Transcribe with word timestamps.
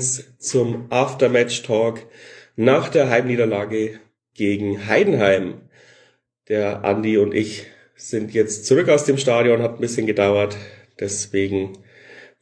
übrigens 0.00 0.38
zum 0.38 0.86
Aftermatch-Talk 0.90 2.06
nach 2.56 2.88
der 2.88 3.10
Heimniederlage 3.10 4.00
gegen 4.34 4.86
Heidenheim. 4.86 5.68
Der 6.48 6.84
Andi 6.84 7.18
und 7.18 7.34
ich 7.34 7.66
sind 7.96 8.32
jetzt 8.32 8.64
zurück 8.64 8.88
aus 8.88 9.04
dem 9.04 9.18
Stadion, 9.18 9.60
hat 9.60 9.74
ein 9.74 9.80
bisschen 9.80 10.06
gedauert. 10.06 10.56
Deswegen 10.98 11.78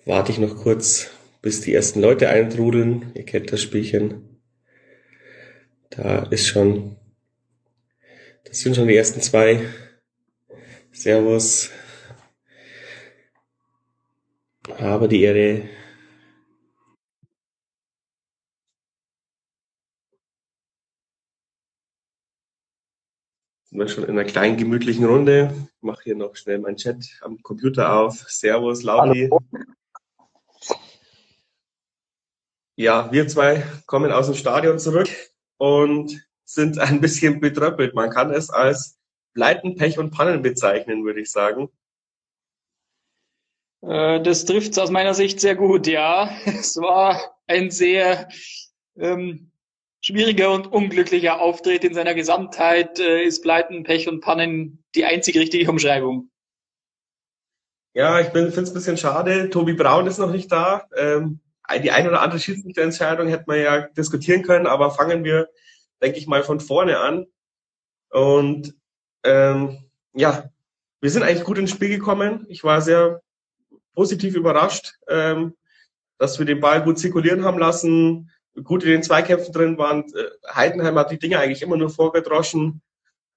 warte 0.04 0.30
ich 0.30 0.38
noch 0.38 0.56
kurz, 0.56 1.10
bis 1.42 1.60
die 1.60 1.74
ersten 1.74 2.00
Leute 2.00 2.28
eintrudeln. 2.28 3.10
Ihr 3.14 3.24
kennt 3.24 3.52
das 3.52 3.60
Spielchen. 3.60 4.38
Da 5.90 6.24
ist 6.30 6.46
schon, 6.46 6.96
das 8.44 8.60
sind 8.60 8.76
schon 8.76 8.86
die 8.86 8.96
ersten 8.96 9.20
zwei. 9.20 9.62
Servus. 10.92 11.70
Habe 14.78 15.08
die 15.08 15.22
Ehre. 15.22 15.77
Sind 23.70 23.80
wir 23.80 23.88
schon 23.88 24.04
in 24.04 24.10
einer 24.10 24.24
kleinen 24.24 24.56
gemütlichen 24.56 25.04
Runde. 25.04 25.54
Ich 25.76 25.82
mache 25.82 26.04
hier 26.04 26.16
noch 26.16 26.34
schnell 26.36 26.58
meinen 26.58 26.78
Chat 26.78 27.04
am 27.20 27.42
Computer 27.42 28.00
auf. 28.00 28.24
Servus, 28.26 28.82
Laudi. 28.82 29.28
Ja, 32.76 33.12
wir 33.12 33.28
zwei 33.28 33.62
kommen 33.84 34.10
aus 34.10 34.24
dem 34.24 34.36
Stadion 34.36 34.78
zurück 34.78 35.10
und 35.58 36.26
sind 36.44 36.78
ein 36.78 37.02
bisschen 37.02 37.40
betröppelt. 37.40 37.94
Man 37.94 38.08
kann 38.08 38.30
es 38.30 38.48
als 38.48 38.98
Pleiten, 39.34 39.76
Pech 39.76 39.98
und 39.98 40.12
Pannen 40.12 40.40
bezeichnen, 40.40 41.04
würde 41.04 41.20
ich 41.20 41.30
sagen. 41.30 41.68
Äh, 43.82 44.22
das 44.22 44.46
trifft 44.46 44.72
es 44.72 44.78
aus 44.78 44.90
meiner 44.90 45.12
Sicht 45.12 45.40
sehr 45.40 45.56
gut, 45.56 45.86
ja. 45.86 46.30
Es 46.46 46.78
war 46.78 47.36
ein 47.46 47.70
sehr 47.70 48.30
ähm, 48.96 49.50
schwieriger 50.08 50.52
und 50.52 50.72
unglücklicher 50.72 51.38
Auftritt 51.38 51.84
in 51.84 51.92
seiner 51.92 52.14
Gesamtheit. 52.14 52.98
Äh, 52.98 53.24
ist 53.24 53.42
Pleiten, 53.42 53.82
Pech 53.82 54.08
und 54.08 54.22
Pannen 54.22 54.82
die 54.94 55.04
einzige 55.04 55.38
richtige 55.38 55.70
Umschreibung? 55.70 56.30
Ja, 57.92 58.18
ich 58.20 58.28
finde 58.28 58.48
es 58.48 58.56
ein 58.56 58.72
bisschen 58.72 58.96
schade. 58.96 59.50
Tobi 59.50 59.74
Braun 59.74 60.06
ist 60.06 60.18
noch 60.18 60.30
nicht 60.30 60.50
da. 60.50 60.88
Ähm, 60.96 61.40
die 61.82 61.90
eine 61.90 62.08
oder 62.08 62.22
andere 62.22 62.40
Schiedsrichterentscheidung 62.40 63.28
hätte 63.28 63.44
man 63.48 63.60
ja 63.60 63.80
diskutieren 63.88 64.42
können, 64.42 64.66
aber 64.66 64.90
fangen 64.90 65.24
wir, 65.24 65.50
denke 66.00 66.16
ich 66.16 66.26
mal, 66.26 66.42
von 66.42 66.60
vorne 66.60 67.00
an. 67.00 67.26
Und 68.08 68.74
ähm, 69.24 69.90
ja, 70.14 70.48
wir 71.02 71.10
sind 71.10 71.22
eigentlich 71.22 71.44
gut 71.44 71.58
ins 71.58 71.70
Spiel 71.70 71.90
gekommen. 71.90 72.46
Ich 72.48 72.64
war 72.64 72.80
sehr 72.80 73.20
positiv 73.94 74.36
überrascht, 74.36 74.94
ähm, 75.06 75.54
dass 76.16 76.38
wir 76.38 76.46
den 76.46 76.60
Ball 76.60 76.82
gut 76.82 76.98
zirkulieren 76.98 77.44
haben 77.44 77.58
lassen, 77.58 78.30
gut 78.64 78.84
in 78.84 78.90
den 78.90 79.02
Zweikämpfen 79.02 79.52
drin 79.52 79.78
waren. 79.78 80.04
Äh, 80.14 80.54
Heidenheim 80.54 80.98
hat 80.98 81.10
die 81.10 81.18
Dinge 81.18 81.38
eigentlich 81.38 81.62
immer 81.62 81.76
nur 81.76 81.90
vorgedroschen. 81.90 82.82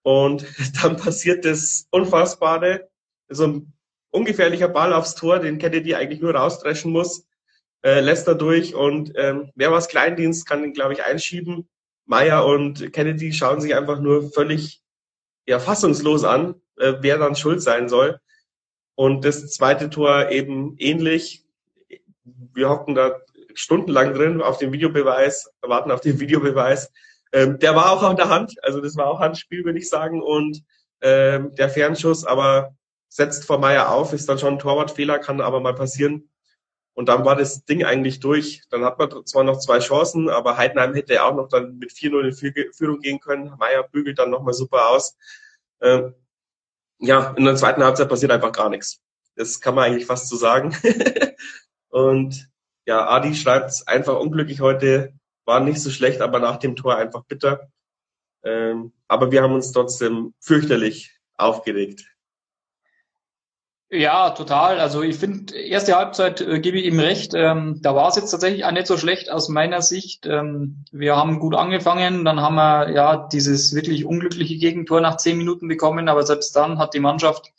Und 0.04 0.46
dann 0.82 0.98
passiert 0.98 1.46
das 1.46 1.88
Unfassbare. 1.92 2.90
So 3.30 3.48
ein 3.48 3.74
ungefährlicher 4.12 4.68
Ball 4.68 4.94
aufs 4.94 5.16
Tor, 5.16 5.40
den 5.40 5.58
Kennedy 5.58 5.96
eigentlich 5.96 6.22
nur 6.22 6.36
rausdreschen 6.36 6.92
muss, 6.92 7.28
äh, 7.84 8.00
lässt 8.00 8.28
er 8.28 8.36
durch. 8.36 8.76
Und 8.76 9.14
ähm, 9.16 9.52
wer 9.56 9.72
was 9.72 9.88
Kleindienst 9.88 10.48
kann 10.48 10.62
den, 10.62 10.74
glaube 10.74 10.94
ich, 10.94 11.04
einschieben. 11.04 11.70
Meyer 12.06 12.46
und 12.46 12.92
Kennedy 12.92 13.32
schauen 13.32 13.62
sich 13.62 13.76
einfach 13.76 14.00
nur 14.00 14.32
völlig 14.32 14.82
ja, 15.48 15.60
fassungslos 15.60 16.24
an, 16.24 16.56
äh, 16.78 16.94
wer 17.00 17.18
dann 17.18 17.36
schuld 17.36 17.62
sein 17.62 17.90
soll. 17.90 18.20
Und 18.96 19.26
das 19.26 19.50
zweite 19.52 19.90
Tor 19.90 20.30
eben 20.30 20.76
ähnlich. 20.78 21.46
Wir 22.54 22.70
hocken 22.70 22.96
da 22.96 23.20
stundenlang 23.56 24.14
drin 24.14 24.42
auf 24.42 24.58
den 24.58 24.72
Videobeweis, 24.72 25.52
warten 25.62 25.92
auf 25.92 26.02
den 26.02 26.20
Videobeweis. 26.20 26.92
Ähm, 27.34 27.60
der 27.60 27.76
war 27.76 27.92
auch 27.92 28.04
an 28.04 28.16
der 28.16 28.30
Hand, 28.30 28.56
also 28.64 28.82
das 28.82 28.96
war 28.98 29.08
auch 29.08 29.20
Handspiel, 29.20 29.64
würde 29.64 29.80
ich 29.80 29.90
sagen. 29.90 30.22
Und 30.22 30.64
ähm, 31.02 31.56
der 31.56 31.70
Fernschuss 31.70 32.26
aber 32.26 32.76
setzt 33.08 33.46
vor 33.46 33.60
Meier 33.60 33.92
auf, 33.92 34.14
ist 34.14 34.28
dann 34.30 34.40
schon 34.40 34.54
ein 34.54 34.60
Torwartfehler, 34.60 35.20
kann 35.20 35.42
aber 35.42 35.60
mal 35.60 35.76
passieren. 35.76 36.30
Und 36.94 37.08
dann 37.08 37.26
war 37.26 37.36
das 37.36 37.64
Ding 37.66 37.86
eigentlich 37.86 38.20
durch. 38.20 38.64
Dann 38.70 38.84
hat 38.84 39.00
man 39.00 39.26
zwar 39.26 39.44
noch 39.44 39.60
zwei 39.60 39.80
Chancen, 39.80 40.30
aber 40.30 40.58
Heidenheim 40.58 40.94
hätte 40.94 41.24
auch 41.24 41.34
noch 41.34 41.48
dann 41.48 41.78
mit 41.78 41.92
4-0 41.92 42.44
in 42.44 42.74
Führung 42.74 43.00
gehen 43.00 43.20
können. 43.20 43.54
Meier 43.58 43.84
bügelt 43.84 44.20
dann 44.20 44.30
nochmal 44.30 44.54
super 44.54 44.90
aus. 44.90 45.18
Ähm, 45.82 46.14
ja, 47.00 47.34
in 47.38 47.46
der 47.46 47.56
zweiten 47.56 47.84
Halbzeit 47.84 48.10
passiert 48.10 48.32
einfach 48.32 48.52
gar 48.52 48.70
nichts. 48.70 49.00
Das 49.36 49.60
kann 49.62 49.74
man 49.76 49.86
eigentlich 49.86 50.06
fast 50.06 50.28
so 50.28 50.36
sagen. 50.36 50.76
und 51.90 52.51
ja, 52.92 53.08
Adi 53.08 53.36
schreibt 53.36 53.88
einfach 53.88 54.20
unglücklich 54.20 54.60
heute, 54.60 55.14
war 55.46 55.62
nicht 55.62 55.80
so 55.80 55.90
schlecht, 55.90 56.20
aber 56.20 56.40
nach 56.40 56.58
dem 56.58 56.76
Tor 56.76 56.98
einfach 56.98 57.24
bitter. 57.24 57.72
Ähm, 58.44 58.92
aber 59.08 59.32
wir 59.32 59.44
haben 59.44 59.54
uns 59.54 59.72
trotzdem 59.72 60.34
fürchterlich 60.42 61.18
aufgeregt. 61.38 62.04
Ja, 63.90 64.32
total. 64.32 64.82
Also 64.82 65.04
ich 65.04 65.16
finde, 65.16 65.56
erste 65.56 65.96
Halbzeit 65.96 66.42
äh, 66.42 66.60
gebe 66.60 66.80
ich 66.80 66.86
ihm 66.86 67.00
recht. 67.00 67.32
Ähm, 67.34 67.80
da 67.82 67.96
war 67.96 68.10
es 68.10 68.18
jetzt 68.18 68.32
tatsächlich 68.32 68.66
auch 68.66 68.72
nicht 68.72 68.88
so 68.88 68.98
schlecht 68.98 69.32
aus 69.32 69.48
meiner 69.48 69.82
Sicht. 69.82 70.26
Ähm, 70.26 70.84
wir 70.92 71.16
haben 71.16 71.40
gut 71.40 71.56
angefangen, 71.56 72.26
dann 72.26 72.42
haben 72.42 72.56
wir 72.56 72.90
ja 72.90 73.26
dieses 73.32 73.74
wirklich 73.74 74.04
unglückliche 74.04 74.58
Gegentor 74.58 75.00
nach 75.00 75.16
zehn 75.16 75.38
Minuten 75.38 75.70
bekommen, 75.70 76.10
aber 76.10 76.24
selbst 76.24 76.54
dann 76.58 76.78
hat 76.78 76.94
die 76.94 77.00
Mannschaft 77.00 77.54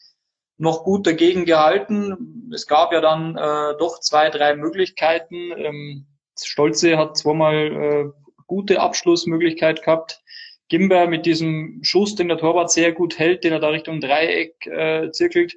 noch 0.62 0.84
gut 0.84 1.08
dagegen 1.08 1.44
gehalten. 1.44 2.48
Es 2.54 2.68
gab 2.68 2.92
ja 2.92 3.00
dann 3.00 3.36
äh, 3.36 3.76
doch 3.78 3.98
zwei, 3.98 4.30
drei 4.30 4.54
Möglichkeiten. 4.54 5.52
Ähm, 5.56 6.06
Stolze 6.40 6.96
hat 6.96 7.16
zweimal 7.16 7.54
äh, 7.56 8.04
gute 8.46 8.80
Abschlussmöglichkeit 8.80 9.82
gehabt. 9.82 10.22
Gimber 10.68 11.08
mit 11.08 11.26
diesem 11.26 11.80
Schuss, 11.82 12.14
den 12.14 12.28
der 12.28 12.38
Torwart 12.38 12.70
sehr 12.70 12.92
gut 12.92 13.18
hält, 13.18 13.42
den 13.42 13.52
er 13.52 13.58
da 13.58 13.70
Richtung 13.70 14.00
Dreieck 14.00 14.64
äh, 14.66 15.10
zirkelt 15.10 15.56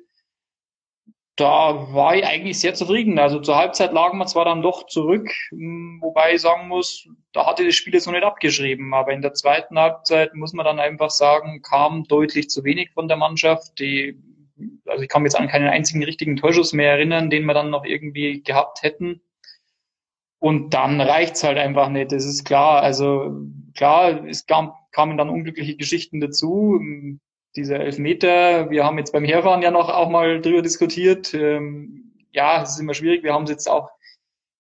da 1.35 1.94
war 1.94 2.15
ich 2.15 2.25
eigentlich 2.25 2.59
sehr 2.59 2.75
zufrieden. 2.75 3.19
Also 3.19 3.39
zur 3.41 3.57
Halbzeit 3.57 3.91
lagen 3.91 4.17
wir 4.17 4.25
zwar 4.25 4.45
dann 4.45 4.61
doch 4.61 4.85
zurück, 4.88 5.29
hm, 5.49 5.99
wobei 6.01 6.35
ich 6.35 6.41
sagen 6.41 6.69
muss, 6.69 7.09
da 7.33 7.45
hatte 7.45 7.65
das 7.65 7.75
Spiel 7.75 7.94
jetzt 7.94 8.05
noch 8.05 8.13
nicht 8.13 8.23
abgeschrieben. 8.23 8.94
Aber 8.94 9.11
in 9.11 9.21
der 9.21 9.33
zweiten 9.33 9.77
Halbzeit 9.77 10.33
muss 10.33 10.53
man 10.53 10.65
dann 10.65 10.79
einfach 10.79 11.09
sagen, 11.09 11.61
kam 11.61 12.05
deutlich 12.05 12.49
zu 12.49 12.63
wenig 12.63 12.91
von 12.94 13.09
der 13.09 13.17
Mannschaft. 13.17 13.77
Die, 13.79 14.17
also 14.85 15.03
ich 15.03 15.09
kann 15.09 15.21
mich 15.21 15.33
jetzt 15.33 15.39
an 15.39 15.47
keinen 15.47 15.67
einzigen 15.67 16.03
richtigen 16.03 16.38
Torschuss 16.38 16.73
mehr 16.73 16.91
erinnern, 16.91 17.29
den 17.29 17.45
wir 17.45 17.53
dann 17.53 17.69
noch 17.69 17.85
irgendwie 17.85 18.41
gehabt 18.41 18.83
hätten. 18.83 19.21
Und 20.39 20.73
dann 20.73 21.01
reicht's 21.01 21.43
halt 21.43 21.57
einfach 21.57 21.89
nicht. 21.89 22.11
Das 22.11 22.25
ist 22.25 22.45
klar. 22.45 22.81
Also 22.81 23.35
klar, 23.75 24.25
es 24.27 24.45
kam, 24.45 24.73
kamen 24.91 25.17
dann 25.17 25.29
unglückliche 25.29 25.75
Geschichten 25.75 26.19
dazu 26.21 26.79
dieser 27.55 27.79
Elfmeter, 27.79 28.69
wir 28.69 28.83
haben 28.83 28.97
jetzt 28.97 29.11
beim 29.13 29.23
Herfahren 29.23 29.61
ja 29.61 29.71
noch 29.71 29.89
auch 29.89 30.09
mal 30.09 30.41
drüber 30.41 30.61
diskutiert. 30.61 31.33
Ähm, 31.33 32.13
ja, 32.31 32.61
es 32.61 32.71
ist 32.71 32.79
immer 32.79 32.94
schwierig. 32.94 33.23
Wir 33.23 33.33
haben 33.33 33.44
es 33.44 33.49
jetzt 33.49 33.69
auch 33.69 33.91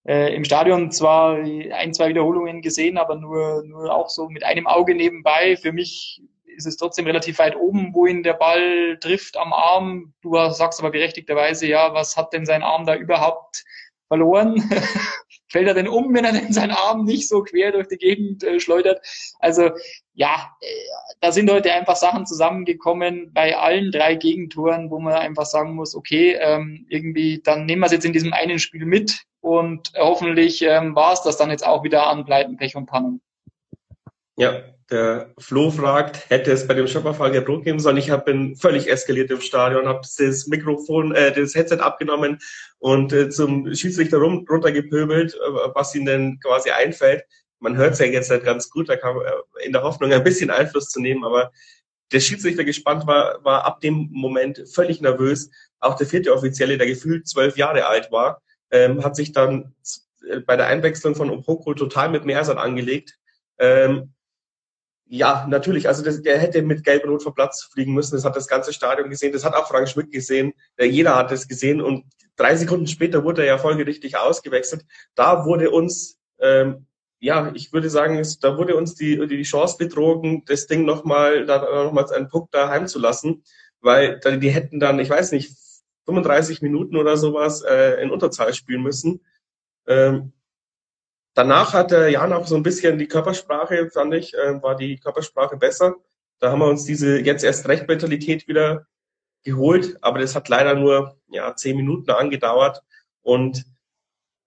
äh, 0.07 0.33
im 0.33 0.45
Stadion 0.45 0.91
zwar 0.91 1.35
ein, 1.35 1.93
zwei 1.93 2.09
Wiederholungen 2.09 2.61
gesehen, 2.61 2.97
aber 2.97 3.15
nur, 3.15 3.63
nur 3.65 3.93
auch 3.93 4.09
so 4.09 4.29
mit 4.29 4.43
einem 4.43 4.67
Auge 4.67 4.95
nebenbei. 4.95 5.57
Für 5.57 5.73
mich 5.73 6.21
ist 6.55 6.65
es 6.65 6.77
trotzdem 6.77 7.05
relativ 7.05 7.39
weit 7.39 7.55
oben, 7.55 7.93
wohin 7.93 8.23
der 8.23 8.33
Ball 8.33 8.97
trifft 8.99 9.37
am 9.37 9.53
Arm. 9.53 10.13
Du 10.21 10.35
sagst 10.49 10.79
aber 10.79 10.91
berechtigterweise, 10.91 11.67
ja, 11.67 11.93
was 11.93 12.17
hat 12.17 12.33
denn 12.33 12.45
sein 12.45 12.63
Arm 12.63 12.85
da 12.85 12.95
überhaupt 12.95 13.63
verloren? 14.07 14.61
Fällt 15.51 15.67
er 15.67 15.73
denn 15.73 15.87
um, 15.87 16.13
wenn 16.13 16.25
er 16.25 16.33
denn 16.33 16.51
seinen 16.51 16.71
Arm 16.71 17.05
nicht 17.05 17.29
so 17.29 17.43
quer 17.43 17.71
durch 17.71 17.87
die 17.87 17.97
Gegend 17.97 18.43
äh, 18.43 18.59
schleudert? 18.59 18.99
Also 19.39 19.69
ja, 20.13 20.51
äh, 20.61 20.65
da 21.21 21.31
sind 21.31 21.51
heute 21.51 21.71
einfach 21.71 21.95
Sachen 21.95 22.25
zusammengekommen 22.25 23.31
bei 23.33 23.55
allen 23.55 23.91
drei 23.91 24.15
Gegentoren, 24.15 24.89
wo 24.89 24.99
man 24.99 25.13
einfach 25.13 25.45
sagen 25.45 25.75
muss, 25.75 25.95
okay, 25.95 26.37
ähm, 26.39 26.85
irgendwie, 26.89 27.41
dann 27.43 27.65
nehmen 27.65 27.81
wir 27.81 27.87
es 27.87 27.91
jetzt 27.91 28.05
in 28.05 28.13
diesem 28.13 28.33
einen 28.33 28.59
Spiel 28.59 28.85
mit 28.85 29.23
und 29.41 29.91
hoffentlich 29.97 30.61
ähm, 30.63 30.95
war 30.95 31.13
es 31.13 31.21
das 31.21 31.37
dann 31.37 31.51
jetzt 31.51 31.65
auch 31.65 31.83
wieder 31.83 32.07
an 32.07 32.25
Pleiten, 32.25 32.57
Pech 32.57 32.75
und 32.75 32.87
Pannen. 32.87 33.21
Ja, 34.37 34.63
der 34.91 35.33
Flo 35.39 35.71
fragt, 35.71 36.29
hätte 36.29 36.51
es 36.51 36.67
bei 36.67 36.73
dem 36.73 36.87
Schöpferfall 36.87 37.35
Rot 37.39 37.63
geben 37.63 37.79
sollen? 37.79 37.97
Ich 37.97 38.11
habe 38.11 38.53
völlig 38.55 38.89
eskaliert 38.89 39.31
im 39.31 39.41
Stadion, 39.41 39.87
habe 39.87 40.01
das 40.17 40.47
Mikrofon, 40.47 41.15
äh, 41.15 41.31
das 41.31 41.55
Headset 41.55 41.79
abgenommen 41.79 42.39
und 42.77 43.13
äh, 43.13 43.29
zum 43.29 43.73
Schiedsrichter 43.73 44.17
rum, 44.17 44.45
runtergepöbelt, 44.47 45.33
äh, 45.33 45.37
was 45.73 45.95
ihnen 45.95 46.05
denn 46.05 46.39
quasi 46.39 46.69
einfällt. 46.69 47.23
Man 47.59 47.77
hört 47.77 47.93
es 47.93 47.99
ja 47.99 48.05
jetzt 48.05 48.29
nicht 48.29 48.43
ganz 48.43 48.69
gut, 48.69 48.89
da 48.89 48.97
kam 48.97 49.17
äh, 49.17 49.65
in 49.65 49.71
der 49.71 49.83
Hoffnung 49.83 50.11
ein 50.11 50.23
bisschen 50.23 50.51
Einfluss 50.51 50.89
zu 50.89 50.99
nehmen, 50.99 51.23
aber 51.23 51.51
der 52.11 52.19
Schiedsrichter 52.19 52.63
gespannt 52.63 53.07
war, 53.07 53.43
war 53.43 53.65
ab 53.65 53.81
dem 53.81 54.09
Moment 54.11 54.65
völlig 54.71 55.01
nervös. 55.01 55.49
Auch 55.79 55.95
der 55.95 56.07
vierte 56.07 56.33
Offizielle, 56.33 56.77
der 56.77 56.87
gefühlt 56.87 57.27
zwölf 57.27 57.57
Jahre 57.57 57.87
alt 57.87 58.11
war, 58.11 58.41
ähm, 58.69 59.03
hat 59.03 59.15
sich 59.15 59.31
dann 59.31 59.73
äh, 60.29 60.41
bei 60.41 60.57
der 60.57 60.67
Einwechslung 60.67 61.15
von 61.15 61.29
Opoko 61.29 61.73
total 61.73 62.09
mit 62.09 62.25
Mersat 62.25 62.57
angelegt. 62.57 63.17
Ähm, 63.57 64.11
ja, 65.07 65.45
natürlich. 65.47 65.87
Also 65.87 66.03
das, 66.03 66.21
der 66.21 66.39
hätte 66.39 66.61
mit 66.61 66.83
gelb 66.83 67.05
rot 67.05 67.23
vom 67.23 67.33
Platz 67.33 67.63
fliegen 67.63 67.93
müssen. 67.93 68.15
Das 68.15 68.25
hat 68.25 68.35
das 68.35 68.47
ganze 68.47 68.73
Stadion 68.73 69.09
gesehen. 69.09 69.33
Das 69.33 69.45
hat 69.45 69.53
auch 69.53 69.67
Frank 69.67 69.87
Schmidt 69.87 70.11
gesehen. 70.11 70.53
Der, 70.77 70.87
jeder 70.87 71.15
hat 71.15 71.31
das 71.31 71.47
gesehen. 71.47 71.81
Und 71.81 72.05
drei 72.35 72.55
Sekunden 72.55 72.87
später 72.87 73.23
wurde 73.23 73.41
er 73.41 73.47
ja 73.47 73.57
folgerichtig 73.57 74.17
ausgewechselt. 74.17 74.83
Da 75.13 75.45
wurde 75.45 75.69
uns 75.69 76.17
ähm, 76.39 76.87
ja, 77.19 77.51
ich 77.55 77.73
würde 77.73 77.89
sagen, 77.89 78.19
es, 78.19 78.39
da 78.39 78.57
wurde 78.57 78.75
uns 78.75 78.95
die, 78.95 79.25
die 79.27 79.43
Chance 79.43 79.77
betrogen, 79.77 80.43
das 80.45 80.67
Ding 80.67 80.85
nochmal, 80.85 81.45
da 81.45 81.83
nochmals 81.83 82.11
einen 82.11 82.27
Puck 82.27 82.51
daheim 82.51 82.87
zu 82.87 82.99
lassen, 82.99 83.43
weil 83.81 84.19
die 84.19 84.49
hätten 84.49 84.79
dann, 84.79 84.99
ich 84.99 85.09
weiß 85.09 85.31
nicht, 85.31 85.55
35 86.05 86.61
Minuten 86.61 86.97
oder 86.97 87.17
sowas 87.17 87.63
äh, 87.63 88.01
in 88.01 88.11
Unterzahl 88.11 88.53
spielen 88.53 88.83
müssen. 88.83 89.21
Ähm, 89.87 90.33
danach 91.35 91.73
hatte 91.73 92.09
Jan 92.09 92.33
auch 92.33 92.47
so 92.47 92.55
ein 92.55 92.63
bisschen 92.63 92.97
die 92.97 93.07
Körpersprache, 93.07 93.91
fand 93.91 94.13
ich, 94.15 94.33
äh, 94.33 94.61
war 94.63 94.75
die 94.75 94.97
Körpersprache 94.97 95.57
besser. 95.57 95.95
Da 96.39 96.51
haben 96.51 96.59
wir 96.59 96.67
uns 96.67 96.85
diese 96.85 97.19
jetzt 97.19 97.43
erst 97.43 97.67
recht 97.67 97.87
Mentalität 97.87 98.47
wieder 98.47 98.87
geholt, 99.43 99.97
aber 100.01 100.19
das 100.19 100.35
hat 100.35 100.49
leider 100.49 100.73
nur 100.75 101.17
ja 101.29 101.55
zehn 101.55 101.77
Minuten 101.77 102.09
angedauert 102.11 102.81
und 103.21 103.63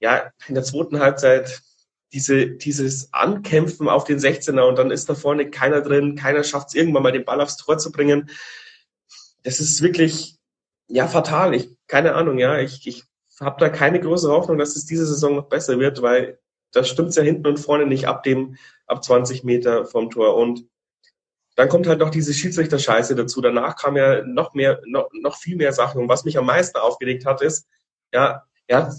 ja 0.00 0.32
in 0.48 0.54
der 0.54 0.64
zweiten 0.64 0.98
Halbzeit 0.98 1.62
diese 2.12 2.48
dieses 2.48 3.12
Ankämpfen 3.12 3.88
auf 3.88 4.04
den 4.04 4.18
16er 4.18 4.62
und 4.62 4.78
dann 4.78 4.90
ist 4.90 5.08
da 5.08 5.14
vorne 5.14 5.50
keiner 5.50 5.82
drin, 5.82 6.16
keiner 6.16 6.42
schafft 6.42 6.68
es 6.68 6.74
irgendwann 6.74 7.02
mal 7.04 7.12
den 7.12 7.24
Ball 7.24 7.40
aufs 7.40 7.56
Tor 7.56 7.78
zu 7.78 7.92
bringen. 7.92 8.30
Das 9.44 9.60
ist 9.60 9.82
wirklich 9.82 10.36
ja 10.88 11.06
fatal. 11.06 11.54
Ich 11.54 11.70
keine 11.86 12.14
Ahnung, 12.14 12.38
ja, 12.38 12.58
ich, 12.58 12.86
ich 12.86 13.04
habe 13.40 13.60
da 13.60 13.68
keine 13.68 14.00
große 14.00 14.30
Hoffnung, 14.30 14.58
dass 14.58 14.76
es 14.76 14.84
diese 14.86 15.06
Saison 15.06 15.36
noch 15.36 15.48
besser 15.48 15.78
wird, 15.78 16.02
weil 16.02 16.38
das 16.72 16.88
stimmt 16.88 17.14
ja 17.14 17.22
hinten 17.22 17.46
und 17.46 17.58
vorne 17.58 17.86
nicht 17.86 18.06
ab 18.06 18.22
dem 18.22 18.56
ab 18.86 19.02
20 19.04 19.44
Meter 19.44 19.84
vom 19.86 20.10
Tor 20.10 20.36
und 20.36 20.66
dann 21.58 21.68
kommt 21.68 21.88
halt 21.88 21.98
noch 21.98 22.10
diese 22.10 22.32
Schiedsrichter-Scheiße 22.32 23.16
dazu. 23.16 23.40
Danach 23.40 23.74
kam 23.74 23.96
ja 23.96 24.24
noch 24.24 24.54
mehr, 24.54 24.80
noch, 24.86 25.08
noch 25.12 25.36
viel 25.36 25.56
mehr 25.56 25.72
Sachen. 25.72 26.00
Und 26.00 26.08
was 26.08 26.24
mich 26.24 26.38
am 26.38 26.46
meisten 26.46 26.78
aufgeregt 26.78 27.26
hat, 27.26 27.42
ist, 27.42 27.66
ja, 28.12 28.44
er 28.68 28.86
hat 28.86 28.94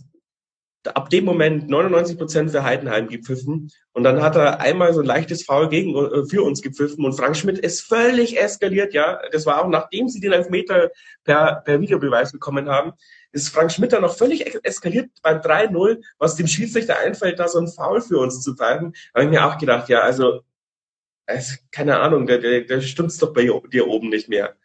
ab 0.86 1.10
dem 1.10 1.26
Moment 1.26 1.70
99 1.70 2.18
Prozent 2.18 2.52
für 2.52 2.64
Heidenheim 2.64 3.10
gepfiffen 3.10 3.70
und 3.92 4.04
dann 4.04 4.22
hat 4.22 4.36
er 4.36 4.62
einmal 4.62 4.94
so 4.94 5.02
ein 5.02 5.06
leichtes 5.06 5.44
Foul 5.44 5.70
gegen 5.70 5.96
äh, 5.96 6.26
für 6.26 6.44
uns 6.44 6.62
gepfiffen 6.62 7.04
und 7.06 7.14
Frank 7.14 7.36
Schmidt 7.36 7.60
ist 7.60 7.82
völlig 7.82 8.40
eskaliert, 8.40 8.94
ja. 8.94 9.20
Das 9.32 9.46
war 9.46 9.62
auch 9.62 9.68
nachdem 9.68 10.08
sie 10.08 10.20
den 10.20 10.32
Elfmeter 10.32 10.92
per, 11.24 11.62
per 11.66 11.82
Videobeweis 11.82 12.32
bekommen 12.32 12.70
haben, 12.70 12.94
ist 13.32 13.50
Frank 13.50 13.72
Schmidt 13.72 13.94
dann 13.94 14.02
noch 14.02 14.18
völlig 14.18 14.56
eskaliert 14.64 15.10
beim 15.22 15.40
3-0, 15.40 16.02
was 16.18 16.36
dem 16.36 16.48
Schiedsrichter 16.48 16.98
einfällt, 16.98 17.40
da 17.40 17.48
so 17.48 17.60
ein 17.60 17.68
Foul 17.68 18.02
für 18.02 18.18
uns 18.18 18.42
zu 18.42 18.56
pfeifen. 18.56 18.94
Habe 19.14 19.26
ich 19.26 19.30
mir 19.30 19.46
auch 19.46 19.58
gedacht, 19.58 19.90
ja, 19.90 20.00
also 20.00 20.42
also, 21.30 21.58
keine 21.72 22.00
Ahnung, 22.00 22.26
der, 22.26 22.40
der, 22.40 22.62
der 22.62 22.82
stimmt's 22.82 23.18
doch 23.18 23.34
bei 23.34 23.48
dir 23.72 23.88
oben 23.88 24.10
nicht 24.10 24.30
mehr. 24.30 24.56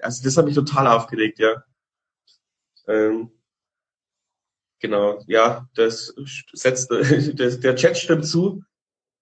Also 0.00 0.24
das 0.24 0.36
hat 0.36 0.46
mich 0.46 0.54
total 0.54 0.88
aufgeregt, 0.88 1.38
ja. 1.38 1.62
Ähm, 2.88 3.30
genau, 4.82 5.22
ja, 5.26 5.66
das 5.74 6.14
setzt, 6.52 6.90
der 6.90 7.76
Chat 7.76 7.96
stimmt 7.96 8.26
zu. 8.26 8.62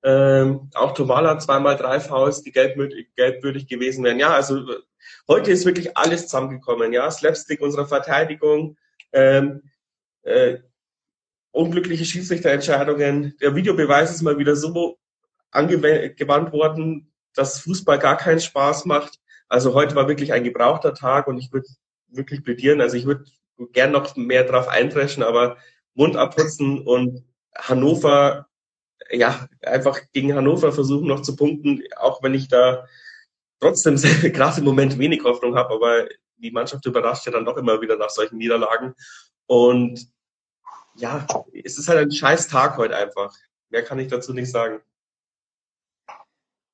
Ähm, 0.03 0.71
auch 0.75 0.95
Tomala 0.95 1.39
zweimal 1.39 1.77
drei 1.77 2.01
Fouls, 2.01 2.43
die 2.43 2.53
gelbwürdig, 2.53 3.15
gelbwürdig 3.15 3.69
gewesen 3.69 4.03
wären. 4.03 4.19
Ja, 4.19 4.35
also 4.35 4.65
heute 5.29 5.53
ist 5.53 5.67
wirklich 5.67 5.97
alles 5.97 6.23
zusammengekommen. 6.23 6.93
Ja, 6.93 7.11
Slapstick 7.11 7.61
unserer 7.61 7.87
Verteidigung, 7.87 8.79
ähm, 9.13 9.63
äh, 10.23 10.59
unglückliche 11.53 12.07
Schiedsrichterentscheidungen. 12.07 13.37
Der 13.43 13.55
Videobeweis 13.55 14.11
ist 14.11 14.23
mal 14.23 14.39
wieder 14.39 14.57
so 14.57 14.99
angewandt 15.51 16.53
worden, 16.53 17.13
dass 17.35 17.61
Fußball 17.61 17.99
gar 17.99 18.17
keinen 18.17 18.41
Spaß 18.41 18.87
macht. 18.87 19.19
Also 19.49 19.75
heute 19.75 19.97
war 19.97 20.09
wirklich 20.09 20.33
ein 20.33 20.45
gebrauchter 20.45 20.95
Tag 20.95 21.27
und 21.27 21.37
ich 21.37 21.53
würde 21.53 21.67
wirklich 22.09 22.43
plädieren, 22.43 22.81
also 22.81 22.97
ich 22.97 23.05
würde 23.05 23.25
gern 23.73 23.93
noch 23.93 24.17
mehr 24.17 24.45
drauf 24.45 24.69
eintreschen, 24.69 25.23
aber 25.23 25.57
Mund 25.95 26.17
abputzen 26.17 26.81
und 26.81 27.25
Hannover, 27.57 28.47
ja, 29.11 29.49
einfach 29.63 30.01
gegen 30.13 30.35
Hannover 30.35 30.73
versuchen 30.73 31.09
noch 31.09 31.23
zu 31.23 31.37
punkten, 31.37 31.83
auch 31.97 32.23
wenn 32.23 32.35
ich 32.35 32.49
da 32.49 32.87
trotzdem 33.61 33.97
gerade 34.33 34.61
im 34.61 34.65
Moment 34.65 34.99
wenig 34.99 35.23
Hoffnung 35.25 35.57
habe, 35.57 35.75
aber 35.75 36.09
die 36.37 36.51
Mannschaft 36.51 36.87
überrascht 36.87 37.27
ja 37.27 37.33
dann 37.33 37.45
doch 37.45 37.57
immer 37.57 37.81
wieder 37.81 37.97
nach 37.97 38.11
solchen 38.11 38.39
Niederlagen. 38.39 38.95
Und 39.47 40.09
ja, 40.97 41.27
es 41.65 41.79
ist 41.79 41.89
halt 41.89 41.99
ein 41.99 42.13
scheiß 42.13 42.49
Tag 42.49 42.77
heute 42.77 42.97
einfach. 42.97 43.35
Mehr 43.69 43.85
kann 43.85 43.99
ich 43.99 44.09
dazu 44.09 44.33
nicht 44.33 44.51
sagen. 44.51 44.81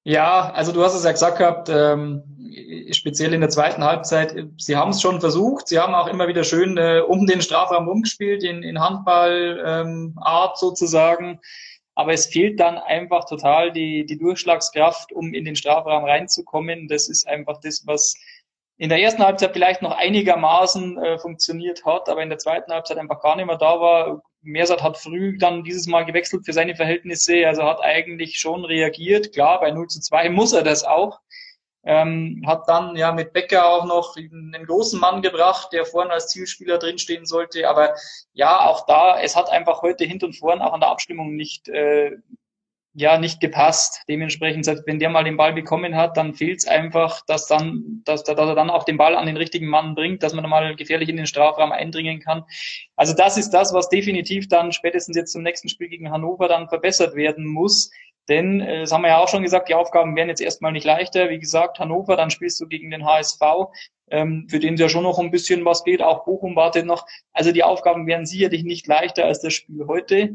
Ja, 0.06 0.52
also 0.52 0.70
du 0.70 0.84
hast 0.84 0.94
es 0.94 1.02
ja 1.02 1.10
gesagt 1.10 1.38
gehabt, 1.38 1.68
ähm, 1.68 2.22
speziell 2.92 3.34
in 3.34 3.40
der 3.40 3.50
zweiten 3.50 3.82
Halbzeit, 3.82 4.36
sie 4.56 4.76
haben 4.76 4.92
es 4.92 5.02
schon 5.02 5.20
versucht, 5.20 5.66
sie 5.66 5.80
haben 5.80 5.96
auch 5.96 6.06
immer 6.06 6.28
wieder 6.28 6.44
schön 6.44 6.78
äh, 6.78 7.00
um 7.00 7.26
den 7.26 7.42
Strafraum 7.42 7.88
umgespielt, 7.88 8.44
in, 8.44 8.62
in 8.62 8.78
Handballart 8.78 9.80
ähm, 9.82 10.14
sozusagen. 10.54 11.40
Aber 11.96 12.12
es 12.12 12.26
fehlt 12.26 12.60
dann 12.60 12.78
einfach 12.78 13.24
total 13.24 13.72
die, 13.72 14.06
die 14.06 14.16
Durchschlagskraft, 14.16 15.12
um 15.12 15.34
in 15.34 15.44
den 15.44 15.56
Strafraum 15.56 16.04
reinzukommen. 16.04 16.86
Das 16.86 17.08
ist 17.08 17.26
einfach 17.26 17.58
das, 17.60 17.82
was 17.84 18.14
in 18.76 18.90
der 18.90 19.00
ersten 19.00 19.24
Halbzeit 19.24 19.54
vielleicht 19.54 19.82
noch 19.82 19.96
einigermaßen 19.96 21.02
äh, 21.02 21.18
funktioniert 21.18 21.84
hat, 21.84 22.08
aber 22.08 22.22
in 22.22 22.28
der 22.28 22.38
zweiten 22.38 22.72
Halbzeit 22.72 22.98
einfach 22.98 23.20
gar 23.20 23.34
nicht 23.34 23.46
mehr 23.46 23.58
da 23.58 23.80
war. 23.80 24.22
Mersat 24.46 24.82
hat 24.82 24.96
früh 24.96 25.36
dann 25.38 25.64
dieses 25.64 25.86
Mal 25.86 26.04
gewechselt 26.04 26.44
für 26.46 26.52
seine 26.52 26.76
Verhältnisse, 26.76 27.46
also 27.46 27.64
hat 27.64 27.82
eigentlich 27.82 28.38
schon 28.38 28.64
reagiert. 28.64 29.32
Klar, 29.32 29.60
bei 29.60 29.70
0 29.70 29.88
zu 29.88 30.00
2 30.00 30.30
muss 30.30 30.52
er 30.52 30.62
das 30.62 30.84
auch. 30.84 31.20
Ähm, 31.84 32.42
hat 32.44 32.68
dann 32.68 32.96
ja 32.96 33.12
mit 33.12 33.32
Becker 33.32 33.68
auch 33.68 33.84
noch 33.84 34.16
einen 34.16 34.66
großen 34.66 34.98
Mann 34.98 35.22
gebracht, 35.22 35.72
der 35.72 35.84
vorne 35.84 36.10
als 36.10 36.28
Zielspieler 36.28 36.78
drinstehen 36.78 37.26
sollte. 37.26 37.68
Aber 37.68 37.94
ja, 38.32 38.66
auch 38.66 38.86
da, 38.86 39.20
es 39.20 39.36
hat 39.36 39.50
einfach 39.50 39.82
heute 39.82 40.04
hint 40.04 40.24
und 40.24 40.34
vorn 40.34 40.62
auch 40.62 40.72
an 40.72 40.80
der 40.80 40.90
Abstimmung 40.90 41.36
nicht 41.36 41.68
äh, 41.68 42.16
ja 42.96 43.18
nicht 43.18 43.40
gepasst. 43.40 44.02
Dementsprechend, 44.08 44.66
wenn 44.86 44.98
der 44.98 45.10
mal 45.10 45.22
den 45.22 45.36
Ball 45.36 45.52
bekommen 45.52 45.94
hat, 45.94 46.16
dann 46.16 46.32
fehlt 46.32 46.60
es 46.60 46.66
einfach, 46.66 47.20
dass 47.26 47.46
dann, 47.46 48.00
dass, 48.06 48.24
dass 48.24 48.38
er 48.38 48.54
dann 48.54 48.70
auch 48.70 48.84
den 48.84 48.96
Ball 48.96 49.14
an 49.14 49.26
den 49.26 49.36
richtigen 49.36 49.66
Mann 49.66 49.94
bringt, 49.94 50.22
dass 50.22 50.32
man 50.32 50.42
dann 50.42 50.50
mal 50.50 50.74
gefährlich 50.74 51.10
in 51.10 51.18
den 51.18 51.26
Strafraum 51.26 51.72
eindringen 51.72 52.20
kann. 52.20 52.44
Also 52.96 53.12
das 53.14 53.36
ist 53.36 53.50
das, 53.50 53.74
was 53.74 53.90
definitiv 53.90 54.48
dann 54.48 54.72
spätestens 54.72 55.14
jetzt 55.14 55.32
zum 55.32 55.42
nächsten 55.42 55.68
Spiel 55.68 55.88
gegen 55.88 56.10
Hannover 56.10 56.48
dann 56.48 56.70
verbessert 56.70 57.14
werden 57.14 57.46
muss. 57.46 57.90
Denn, 58.30 58.60
äh, 58.62 58.80
das 58.80 58.92
haben 58.92 59.02
wir 59.02 59.08
ja 59.08 59.18
auch 59.18 59.28
schon 59.28 59.42
gesagt, 59.42 59.68
die 59.68 59.74
Aufgaben 59.74 60.16
werden 60.16 60.30
jetzt 60.30 60.40
erstmal 60.40 60.72
nicht 60.72 60.86
leichter. 60.86 61.28
Wie 61.28 61.38
gesagt, 61.38 61.78
Hannover, 61.78 62.16
dann 62.16 62.30
spielst 62.30 62.58
du 62.60 62.66
gegen 62.66 62.90
den 62.90 63.04
HSV, 63.04 63.42
ähm, 64.10 64.46
für 64.48 64.58
den 64.58 64.76
ja 64.76 64.88
schon 64.88 65.02
noch 65.02 65.18
ein 65.18 65.30
bisschen 65.30 65.66
was 65.66 65.84
geht. 65.84 66.00
Auch 66.00 66.24
Bochum 66.24 66.56
wartet 66.56 66.86
noch. 66.86 67.06
Also 67.34 67.52
die 67.52 67.62
Aufgaben 67.62 68.06
werden 68.06 68.24
sicherlich 68.24 68.64
nicht 68.64 68.86
leichter 68.86 69.26
als 69.26 69.42
das 69.42 69.52
Spiel 69.52 69.86
heute. 69.86 70.34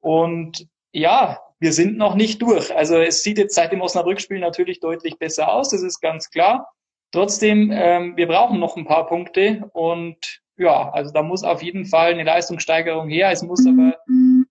Und 0.00 0.66
ja, 0.90 1.38
wir 1.60 1.72
sind 1.72 1.96
noch 1.96 2.14
nicht 2.14 2.42
durch. 2.42 2.74
Also 2.74 2.96
es 2.98 3.22
sieht 3.22 3.38
jetzt 3.38 3.54
seit 3.54 3.72
dem 3.72 3.80
Osnabrück-Spiel 3.80 4.38
natürlich 4.38 4.80
deutlich 4.80 5.18
besser 5.18 5.52
aus, 5.52 5.70
das 5.70 5.82
ist 5.82 6.00
ganz 6.00 6.30
klar. 6.30 6.72
Trotzdem, 7.10 7.70
ähm, 7.72 8.16
wir 8.16 8.28
brauchen 8.28 8.60
noch 8.60 8.76
ein 8.76 8.84
paar 8.84 9.06
Punkte 9.06 9.68
und 9.72 10.40
ja, 10.56 10.90
also 10.90 11.12
da 11.12 11.22
muss 11.22 11.44
auf 11.44 11.62
jeden 11.62 11.86
Fall 11.86 12.12
eine 12.12 12.24
Leistungssteigerung 12.24 13.08
her. 13.08 13.30
Es 13.30 13.42
muss 13.42 13.66
aber 13.66 13.96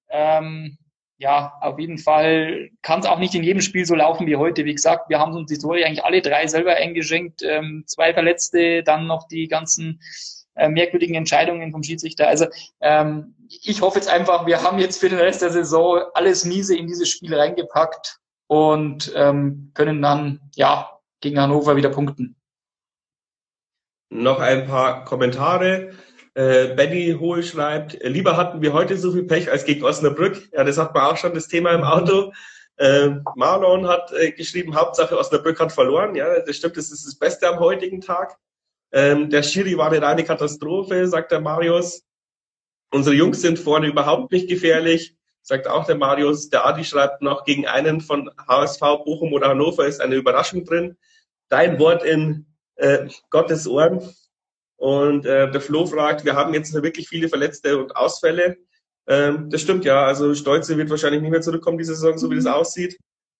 ähm, 0.09 0.77
ja, 1.19 1.53
auf 1.61 1.79
jeden 1.79 1.97
Fall 1.97 2.69
kann 2.81 2.99
es 2.99 3.05
auch 3.05 3.19
nicht 3.19 3.35
in 3.35 3.43
jedem 3.43 3.61
Spiel 3.61 3.85
so 3.85 3.95
laufen 3.95 4.27
wie 4.27 4.35
heute. 4.35 4.65
Wie 4.65 4.73
gesagt, 4.73 5.09
wir 5.09 5.19
haben 5.19 5.33
uns 5.33 5.51
die 5.51 5.57
Tore 5.57 5.83
eigentlich 5.83 6.03
alle 6.03 6.21
drei 6.21 6.47
selber 6.47 6.75
eingeschenkt. 6.75 7.41
Ähm, 7.43 7.83
zwei 7.87 8.13
Verletzte, 8.13 8.83
dann 8.83 9.07
noch 9.07 9.27
die 9.27 9.47
ganzen 9.47 9.99
äh, 10.57 10.69
merkwürdigen 10.69 11.15
Entscheidungen 11.15 11.71
vom 11.71 11.83
Schiedsrichter. 11.83 12.27
Also 12.27 12.47
ähm, 12.81 13.35
ich 13.49 13.81
hoffe 13.81 13.99
jetzt 13.99 14.09
einfach, 14.09 14.45
wir 14.45 14.61
haben 14.63 14.79
jetzt 14.79 14.99
für 14.99 15.09
den 15.09 15.19
Rest 15.19 15.41
der 15.41 15.51
Saison 15.51 16.01
alles 16.13 16.45
Miese 16.45 16.75
in 16.75 16.87
dieses 16.87 17.09
Spiel 17.09 17.33
reingepackt 17.33 18.19
und 18.47 19.11
ähm, 19.15 19.71
können 19.73 20.01
dann 20.01 20.41
ja 20.55 20.89
gegen 21.21 21.39
Hannover 21.39 21.75
wieder 21.75 21.89
punkten. 21.89 22.35
Noch 24.09 24.39
ein 24.39 24.67
paar 24.67 25.03
Kommentare. 25.03 25.91
Äh, 26.33 26.75
Benny 26.75 27.15
Hohl 27.19 27.43
schreibt, 27.43 27.97
lieber 28.03 28.37
hatten 28.37 28.61
wir 28.61 28.71
heute 28.71 28.97
so 28.97 29.11
viel 29.11 29.23
Pech 29.23 29.51
als 29.51 29.65
gegen 29.65 29.83
Osnabrück. 29.83 30.49
Ja, 30.53 30.63
das 30.63 30.77
hat 30.77 30.93
man 30.93 31.03
auch 31.03 31.17
schon 31.17 31.33
das 31.33 31.47
Thema 31.47 31.71
im 31.71 31.83
Auto. 31.83 32.31
Äh, 32.77 33.09
Marlon 33.35 33.87
hat 33.87 34.13
äh, 34.13 34.31
geschrieben, 34.31 34.75
Hauptsache 34.75 35.17
Osnabrück 35.17 35.59
hat 35.59 35.71
verloren. 35.71 36.15
Ja, 36.15 36.39
das 36.39 36.55
stimmt, 36.55 36.77
das 36.77 36.91
ist 36.91 37.05
das 37.05 37.15
Beste 37.15 37.49
am 37.49 37.59
heutigen 37.59 38.01
Tag. 38.01 38.37
Ähm, 38.91 39.29
der 39.29 39.43
Schiri 39.43 39.77
war 39.77 39.91
eine 39.91 40.01
reine 40.01 40.23
Katastrophe, 40.23 41.07
sagt 41.07 41.31
der 41.31 41.41
Marius. 41.41 42.03
Unsere 42.91 43.15
Jungs 43.15 43.41
sind 43.41 43.59
vorne 43.59 43.87
überhaupt 43.87 44.31
nicht 44.31 44.47
gefährlich, 44.47 45.15
sagt 45.41 45.67
auch 45.67 45.85
der 45.85 45.95
Marius. 45.95 46.49
Der 46.49 46.65
Adi 46.65 46.83
schreibt 46.83 47.21
noch, 47.21 47.43
gegen 47.43 47.67
einen 47.67 48.01
von 48.01 48.29
HSV, 48.47 48.79
Bochum 48.79 49.33
oder 49.33 49.49
Hannover 49.49 49.85
ist 49.85 50.01
eine 50.01 50.15
Überraschung 50.15 50.63
drin. 50.63 50.97
Dein 51.49 51.79
Wort 51.79 52.03
in 52.03 52.45
äh, 52.75 53.07
Gottes 53.29 53.67
Ohren. 53.67 54.01
Und 54.77 55.25
äh, 55.25 55.49
der 55.51 55.61
Flo 55.61 55.85
fragt, 55.85 56.23
wir 56.23 56.35
haben 56.35 56.53
jetzt 56.53 56.73
wirklich 56.73 57.09
viele 57.09 57.29
Verletzte 57.29 57.77
und 57.77 57.95
Ausfälle. 57.95 58.57
Ähm, 59.07 59.49
das 59.49 59.61
stimmt 59.61 59.85
ja. 59.85 60.05
Also 60.05 60.33
Stolze 60.35 60.77
wird 60.77 60.89
wahrscheinlich 60.89 61.21
nicht 61.21 61.31
mehr 61.31 61.41
zurückkommen 61.41 61.77
diese 61.77 61.95
Saison, 61.95 62.17
so 62.17 62.29
wie 62.29 62.35
das 62.35 62.45
aussieht. 62.45 62.97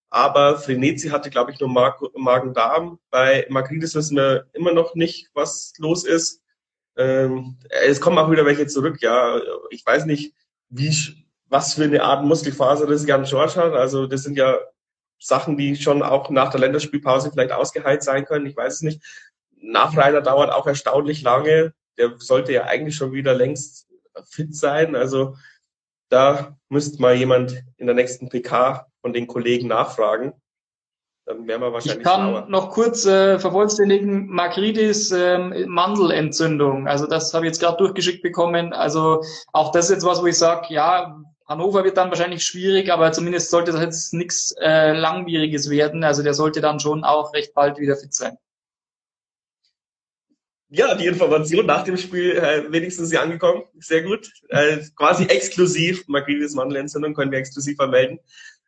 Aber 0.09 0.57
Frenetzi 0.57 1.09
hatte, 1.09 1.29
glaube 1.29 1.51
ich, 1.51 1.59
nur 1.59 1.69
Magen-Darm. 1.69 2.99
Bei 3.09 3.45
Magrides 3.49 3.93
wissen 3.95 4.15
wir 4.15 4.47
immer 4.53 4.71
noch 4.71 4.95
nicht, 4.95 5.29
was 5.33 5.73
los 5.79 6.05
ist. 6.05 6.41
Ähm, 6.95 7.57
es 7.69 7.99
kommen 7.99 8.17
auch 8.17 8.31
wieder 8.31 8.45
welche 8.45 8.67
zurück, 8.67 9.01
ja. 9.01 9.39
Ich 9.69 9.85
weiß 9.85 10.05
nicht, 10.05 10.33
wie, 10.69 11.25
was 11.49 11.73
für 11.73 11.83
eine 11.83 12.03
Art 12.03 12.23
Muskelfaser 12.23 12.87
das 12.87 13.05
Jan 13.05 13.25
George 13.25 13.55
hat. 13.55 13.73
Also 13.73 14.07
das 14.07 14.23
sind 14.23 14.37
ja 14.37 14.57
Sachen, 15.19 15.57
die 15.57 15.75
schon 15.75 16.03
auch 16.03 16.29
nach 16.29 16.51
der 16.51 16.61
Länderspielpause 16.61 17.31
vielleicht 17.31 17.51
ausgeheilt 17.51 18.03
sein 18.03 18.25
können. 18.25 18.45
Ich 18.45 18.55
weiß 18.55 18.75
es 18.75 18.81
nicht. 18.81 19.03
Nachreiter 19.59 20.21
dauert 20.21 20.51
auch 20.51 20.67
erstaunlich 20.67 21.21
lange. 21.21 21.73
Der 21.97 22.13
sollte 22.17 22.53
ja 22.53 22.63
eigentlich 22.63 22.95
schon 22.95 23.11
wieder 23.11 23.33
längst 23.33 23.87
fit 24.25 24.55
sein. 24.55 24.95
Also 24.95 25.35
da 26.09 26.57
müsste 26.69 27.01
mal 27.01 27.15
jemand 27.15 27.63
in 27.77 27.87
der 27.87 27.95
nächsten 27.95 28.29
PK 28.29 28.86
von 29.01 29.13
den 29.13 29.27
Kollegen 29.27 29.67
nachfragen. 29.67 30.33
Dann 31.25 31.45
wären 31.45 31.59
wir 31.59 31.73
wahrscheinlich 31.73 31.97
Ich 31.97 32.03
kann 32.03 32.29
schlauer. 32.29 32.45
noch 32.47 32.69
kurz 32.71 33.05
äh, 33.05 33.37
vervollständigen, 33.37 34.27
Makridis 34.27 35.11
ähm, 35.11 35.53
Mandelentzündung. 35.67 36.87
Also 36.87 37.05
das 37.05 37.33
habe 37.33 37.45
ich 37.45 37.49
jetzt 37.51 37.59
gerade 37.59 37.77
durchgeschickt 37.77 38.23
bekommen. 38.23 38.71
Also 38.71 39.21
auch 39.51 39.71
das 39.71 39.85
ist 39.85 39.91
jetzt 39.91 40.05
was, 40.05 40.21
wo 40.21 40.27
ich 40.27 40.37
sage, 40.37 40.73
ja, 40.73 41.21
Hannover 41.45 41.83
wird 41.83 41.97
dann 41.97 42.09
wahrscheinlich 42.09 42.43
schwierig, 42.43 42.91
aber 42.91 43.11
zumindest 43.11 43.49
sollte 43.49 43.71
das 43.73 43.81
jetzt 43.81 44.13
nichts 44.13 44.53
äh, 44.61 44.93
Langwieriges 44.93 45.69
werden. 45.69 46.03
Also 46.05 46.23
der 46.23 46.33
sollte 46.33 46.61
dann 46.61 46.79
schon 46.79 47.03
auch 47.03 47.33
recht 47.33 47.53
bald 47.53 47.77
wieder 47.77 47.97
fit 47.97 48.13
sein. 48.13 48.37
Ja, 50.69 50.95
die 50.95 51.05
Information 51.05 51.65
nach 51.65 51.83
dem 51.83 51.95
Spiel 51.95 52.31
äh, 52.31 52.69
wenigstens 52.71 53.09
hier 53.09 53.21
angekommen. 53.21 53.63
Sehr 53.79 54.03
gut. 54.03 54.29
Äh, 54.49 54.79
quasi 54.95 55.23
exklusiv. 55.25 56.05
Magrides 56.07 56.55
Mandelentzündung 56.55 57.13
können 57.13 57.31
wir 57.31 57.39
exklusiv 57.39 57.77
vermelden. 57.77 58.19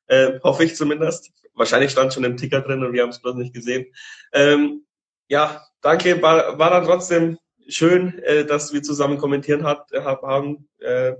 Äh, 0.09 0.39
hoffe 0.43 0.63
ich 0.63 0.75
zumindest. 0.75 1.31
Wahrscheinlich 1.53 1.91
stand 1.91 2.13
schon 2.13 2.23
im 2.23 2.35
Ticker 2.35 2.61
drin 2.61 2.83
und 2.83 2.93
wir 2.93 3.03
haben 3.03 3.09
es 3.09 3.21
bloß 3.21 3.35
nicht 3.35 3.53
gesehen. 3.53 3.85
Ähm, 4.33 4.85
ja, 5.27 5.65
danke. 5.81 6.21
War, 6.21 6.57
war 6.57 6.71
dann 6.71 6.85
trotzdem 6.85 7.37
schön, 7.67 8.19
äh, 8.19 8.45
dass 8.45 8.73
wir 8.73 8.81
zusammen 8.81 9.17
kommentieren 9.17 9.63
hat, 9.63 9.91
äh, 9.91 10.01
haben. 10.01 10.67
Äh, 10.79 11.13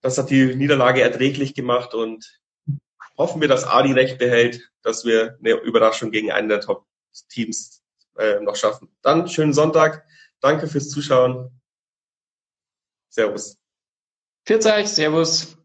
das 0.00 0.18
hat 0.18 0.30
die 0.30 0.54
Niederlage 0.56 1.00
erträglich 1.00 1.54
gemacht 1.54 1.94
und 1.94 2.40
hoffen 3.16 3.40
wir, 3.40 3.48
dass 3.48 3.64
Adi 3.64 3.92
recht 3.92 4.18
behält, 4.18 4.68
dass 4.82 5.04
wir 5.04 5.38
eine 5.38 5.52
Überraschung 5.60 6.10
gegen 6.10 6.32
einen 6.32 6.48
der 6.48 6.60
Top-Teams 6.60 7.82
äh, 8.18 8.40
noch 8.40 8.56
schaffen. 8.56 8.94
Dann 9.02 9.28
schönen 9.28 9.52
Sonntag. 9.52 10.04
Danke 10.40 10.66
fürs 10.66 10.88
Zuschauen. 10.88 11.50
Servus. 13.08 13.58
Pfiat 14.44 14.66
euch, 14.66 14.88
Servus. 14.88 15.56